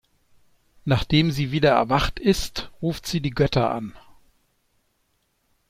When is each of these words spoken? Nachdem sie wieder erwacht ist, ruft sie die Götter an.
Nachdem 0.83 1.29
sie 1.29 1.51
wieder 1.51 1.69
erwacht 1.73 2.17
ist, 2.19 2.71
ruft 2.81 3.05
sie 3.05 3.21
die 3.21 3.29
Götter 3.29 3.69
an. 3.69 3.95